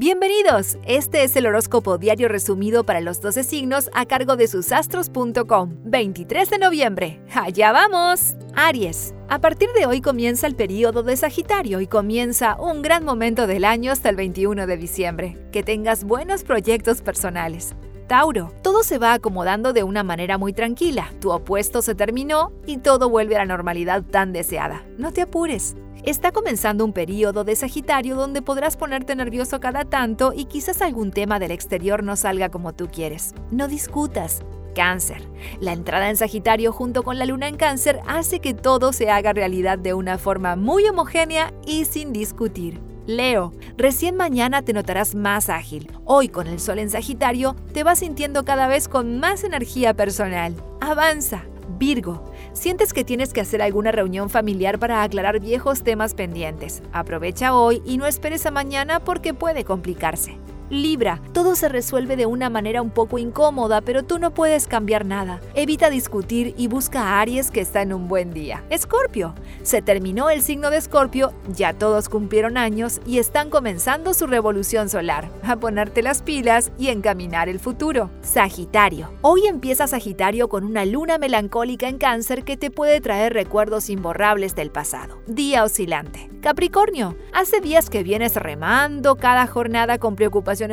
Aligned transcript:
Bienvenidos, 0.00 0.78
este 0.86 1.24
es 1.24 1.34
el 1.34 1.48
horóscopo 1.48 1.98
diario 1.98 2.28
resumido 2.28 2.84
para 2.84 3.00
los 3.00 3.20
12 3.20 3.42
signos 3.42 3.90
a 3.92 4.06
cargo 4.06 4.36
de 4.36 4.46
susastros.com, 4.46 5.74
23 5.86 6.50
de 6.50 6.58
noviembre. 6.58 7.20
¡Allá 7.34 7.72
vamos! 7.72 8.36
Aries. 8.54 9.12
A 9.28 9.40
partir 9.40 9.68
de 9.76 9.86
hoy 9.86 10.00
comienza 10.00 10.46
el 10.46 10.54
periodo 10.54 11.02
de 11.02 11.16
Sagitario 11.16 11.80
y 11.80 11.88
comienza 11.88 12.54
un 12.60 12.80
gran 12.80 13.04
momento 13.04 13.48
del 13.48 13.64
año 13.64 13.90
hasta 13.90 14.08
el 14.08 14.14
21 14.14 14.68
de 14.68 14.76
diciembre. 14.76 15.36
Que 15.50 15.64
tengas 15.64 16.04
buenos 16.04 16.44
proyectos 16.44 17.02
personales. 17.02 17.74
Tauro, 18.08 18.54
todo 18.62 18.84
se 18.84 18.96
va 18.96 19.12
acomodando 19.12 19.74
de 19.74 19.82
una 19.82 20.02
manera 20.02 20.38
muy 20.38 20.54
tranquila, 20.54 21.12
tu 21.20 21.30
opuesto 21.30 21.82
se 21.82 21.94
terminó 21.94 22.52
y 22.64 22.78
todo 22.78 23.10
vuelve 23.10 23.36
a 23.36 23.40
la 23.40 23.44
normalidad 23.44 24.02
tan 24.02 24.32
deseada. 24.32 24.82
No 24.96 25.12
te 25.12 25.20
apures. 25.20 25.76
Está 26.04 26.32
comenzando 26.32 26.86
un 26.86 26.94
periodo 26.94 27.44
de 27.44 27.54
Sagitario 27.54 28.16
donde 28.16 28.40
podrás 28.40 28.78
ponerte 28.78 29.14
nervioso 29.14 29.60
cada 29.60 29.84
tanto 29.84 30.32
y 30.34 30.46
quizás 30.46 30.80
algún 30.80 31.10
tema 31.10 31.38
del 31.38 31.50
exterior 31.50 32.02
no 32.02 32.16
salga 32.16 32.48
como 32.48 32.72
tú 32.72 32.88
quieres. 32.90 33.34
No 33.50 33.68
discutas. 33.68 34.40
Cáncer. 34.74 35.28
La 35.60 35.72
entrada 35.72 36.08
en 36.08 36.16
Sagitario 36.16 36.72
junto 36.72 37.02
con 37.02 37.18
la 37.18 37.26
luna 37.26 37.48
en 37.48 37.56
Cáncer 37.56 38.00
hace 38.06 38.40
que 38.40 38.54
todo 38.54 38.94
se 38.94 39.10
haga 39.10 39.34
realidad 39.34 39.78
de 39.78 39.92
una 39.92 40.16
forma 40.16 40.56
muy 40.56 40.84
homogénea 40.88 41.52
y 41.66 41.84
sin 41.84 42.14
discutir. 42.14 42.87
Leo, 43.08 43.54
recién 43.78 44.16
mañana 44.16 44.60
te 44.60 44.74
notarás 44.74 45.14
más 45.14 45.48
ágil. 45.48 45.90
Hoy 46.04 46.28
con 46.28 46.46
el 46.46 46.60
sol 46.60 46.78
en 46.78 46.90
Sagitario 46.90 47.56
te 47.72 47.82
vas 47.82 48.00
sintiendo 48.00 48.44
cada 48.44 48.68
vez 48.68 48.86
con 48.86 49.18
más 49.18 49.44
energía 49.44 49.94
personal. 49.94 50.54
Avanza. 50.82 51.44
Virgo, 51.78 52.22
sientes 52.52 52.92
que 52.92 53.04
tienes 53.04 53.32
que 53.32 53.40
hacer 53.40 53.62
alguna 53.62 53.92
reunión 53.92 54.28
familiar 54.28 54.78
para 54.78 55.02
aclarar 55.02 55.40
viejos 55.40 55.84
temas 55.84 56.12
pendientes. 56.12 56.82
Aprovecha 56.92 57.54
hoy 57.54 57.80
y 57.86 57.96
no 57.96 58.04
esperes 58.04 58.44
a 58.44 58.50
mañana 58.50 59.00
porque 59.00 59.32
puede 59.32 59.64
complicarse. 59.64 60.36
Libra, 60.70 61.22
todo 61.32 61.56
se 61.56 61.70
resuelve 61.70 62.16
de 62.16 62.26
una 62.26 62.50
manera 62.50 62.82
un 62.82 62.90
poco 62.90 63.18
incómoda, 63.18 63.80
pero 63.80 64.02
tú 64.02 64.18
no 64.18 64.34
puedes 64.34 64.66
cambiar 64.66 65.06
nada. 65.06 65.40
Evita 65.54 65.88
discutir 65.88 66.54
y 66.58 66.66
busca 66.66 67.02
a 67.02 67.20
Aries 67.20 67.50
que 67.50 67.62
está 67.62 67.80
en 67.80 67.94
un 67.94 68.06
buen 68.06 68.34
día. 68.34 68.62
Escorpio, 68.68 69.34
se 69.62 69.80
terminó 69.80 70.28
el 70.28 70.42
signo 70.42 70.68
de 70.68 70.76
Escorpio, 70.76 71.32
ya 71.48 71.72
todos 71.72 72.10
cumplieron 72.10 72.58
años 72.58 73.00
y 73.06 73.18
están 73.18 73.48
comenzando 73.48 74.12
su 74.12 74.26
revolución 74.26 74.90
solar. 74.90 75.30
A 75.42 75.56
ponerte 75.56 76.02
las 76.02 76.22
pilas 76.22 76.70
y 76.78 76.88
encaminar 76.88 77.48
el 77.48 77.60
futuro. 77.60 78.10
Sagitario, 78.20 79.10
hoy 79.22 79.46
empieza 79.46 79.86
Sagitario 79.86 80.50
con 80.50 80.64
una 80.64 80.84
luna 80.84 81.16
melancólica 81.16 81.88
en 81.88 81.96
cáncer 81.96 82.44
que 82.44 82.58
te 82.58 82.70
puede 82.70 83.00
traer 83.00 83.32
recuerdos 83.32 83.88
imborrables 83.88 84.54
del 84.54 84.70
pasado. 84.70 85.18
Día 85.26 85.64
oscilante. 85.64 86.28
Capricornio, 86.42 87.16
hace 87.32 87.60
días 87.60 87.90
que 87.90 88.04
vienes 88.04 88.36
remando 88.36 89.16
cada 89.16 89.46
jornada 89.46 89.98
con 89.98 90.14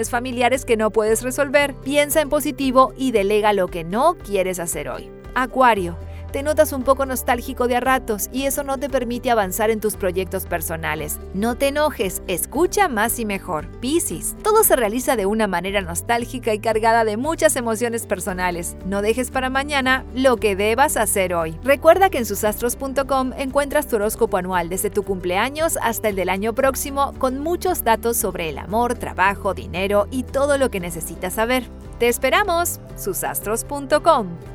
familiares 0.10 0.66
que 0.66 0.78
no 0.78 0.92
puedes 0.92 1.22
resolver. 1.22 1.76
Piensa 1.84 2.22
en 2.22 2.30
positivo 2.30 2.94
y 2.98 3.12
delega 3.12 3.54
lo 3.54 3.68
que 3.68 3.84
no 3.84 4.18
quieres 4.18 4.60
hacer 4.60 4.90
hoy. 4.90 5.10
Acuario, 5.36 5.98
te 6.36 6.44
notas 6.44 6.74
un 6.74 6.84
poco 6.84 7.06
nostálgico 7.06 7.70
de 7.70 7.78
a 7.78 7.80
ratos 7.80 8.28
y 8.34 8.44
eso 8.44 8.62
no 8.64 8.78
te 8.78 8.90
permite 8.90 9.32
avanzar 9.32 9.70
en 9.70 9.80
tus 9.80 9.96
proyectos 9.96 10.46
personales. 10.46 11.18
No 11.34 11.56
te 11.56 11.70
enojes, 11.70 12.24
escucha 12.28 12.90
más 12.90 13.20
y 13.20 13.26
mejor. 13.26 13.72
Piscis, 13.80 14.36
todo 14.44 14.66
se 14.66 14.76
realiza 14.76 15.16
de 15.16 15.28
una 15.28 15.48
manera 15.48 15.80
nostálgica 15.80 16.54
y 16.54 16.60
cargada 16.60 17.06
de 17.06 17.16
muchas 17.16 17.56
emociones 17.56 18.06
personales. 18.06 18.76
No 18.86 19.02
dejes 19.02 19.32
para 19.32 19.50
mañana 19.50 20.04
lo 20.14 20.36
que 20.36 20.58
debas 20.58 20.98
hacer 20.98 21.34
hoy. 21.34 21.58
Recuerda 21.64 22.10
que 22.10 22.18
en 22.18 22.26
susastros.com 22.26 23.32
encuentras 23.38 23.88
tu 23.88 23.96
horóscopo 23.96 24.36
anual 24.36 24.68
desde 24.68 24.90
tu 24.90 25.04
cumpleaños 25.04 25.78
hasta 25.82 26.10
el 26.10 26.18
del 26.18 26.28
año 26.28 26.54
próximo 26.54 27.14
con 27.18 27.40
muchos 27.40 27.86
datos 27.86 28.18
sobre 28.18 28.50
el 28.50 28.58
amor, 28.58 28.96
trabajo, 28.96 29.54
dinero 29.54 30.10
y 30.12 30.24
todo 30.24 30.58
lo 30.58 30.70
que 30.70 30.82
necesitas 30.82 31.36
saber. 31.36 31.64
Te 31.98 32.10
esperamos, 32.10 32.82
susastros.com. 32.98 34.55